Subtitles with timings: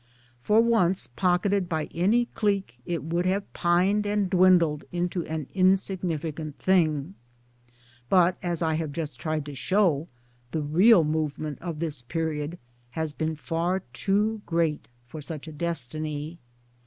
[0.41, 6.35] For once pocketed by any clique it would have pined and dwindled into an insignifi
[6.35, 7.13] cant thing;
[8.09, 10.07] but, as I have just tried to show,
[10.49, 12.57] the real movement of this period
[12.97, 16.39] has been far too great for such a destiny.